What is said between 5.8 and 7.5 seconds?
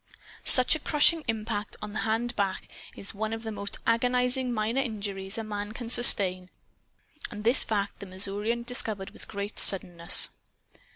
sustain. And